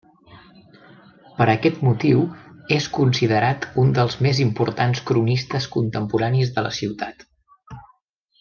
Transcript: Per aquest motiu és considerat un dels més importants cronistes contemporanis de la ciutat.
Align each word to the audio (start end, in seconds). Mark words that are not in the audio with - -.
Per 1.41 1.45
aquest 1.51 1.83
motiu 1.87 2.23
és 2.79 2.87
considerat 2.97 3.67
un 3.83 3.93
dels 3.99 4.17
més 4.29 4.41
importants 4.49 5.05
cronistes 5.11 5.69
contemporanis 5.79 6.55
de 6.57 6.69
la 6.69 6.77
ciutat. 6.83 7.27